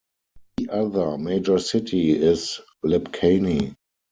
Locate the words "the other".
0.57-1.15